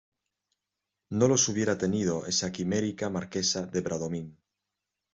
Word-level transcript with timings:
no 1.11 1.27
los 1.27 1.47
hubiera 1.47 1.77
tenido 1.77 2.25
esa 2.25 2.51
quimérica 2.51 3.11
Marquesa 3.11 3.67
de 3.67 3.81
Bradomín. 3.81 4.35